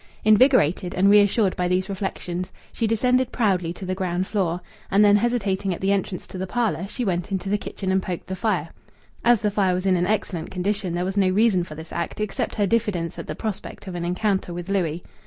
Invigorated 0.25 0.95
and 0.95 1.11
reassured 1.11 1.55
by 1.55 1.67
these 1.67 1.87
reflections, 1.87 2.51
she 2.73 2.87
descended 2.87 3.31
proudly 3.31 3.71
to 3.73 3.85
the 3.85 3.93
ground 3.93 4.25
floor. 4.25 4.59
And 4.89 5.05
then, 5.05 5.15
hesitating 5.15 5.75
at 5.75 5.79
the 5.79 5.91
entrance 5.91 6.25
to 6.25 6.39
the 6.39 6.47
parlour, 6.47 6.87
she 6.89 7.05
went 7.05 7.31
into 7.31 7.49
the 7.49 7.57
kitchen 7.59 7.91
and 7.91 8.01
poked 8.01 8.25
the 8.25 8.35
fire. 8.35 8.69
As 9.23 9.41
the 9.41 9.51
fire 9.51 9.75
was 9.75 9.85
in 9.85 9.95
excellent 10.07 10.49
condition 10.49 10.95
there 10.95 11.05
was 11.05 11.17
no 11.17 11.29
reason 11.29 11.63
for 11.63 11.75
this 11.75 11.91
act 11.91 12.19
except 12.19 12.55
her 12.55 12.65
diffidence 12.65 13.19
at 13.19 13.27
the 13.27 13.35
prospect 13.35 13.85
of 13.85 13.93
an 13.93 14.03
encounter 14.03 14.51
with 14.55 14.69
Louis. 14.69 15.03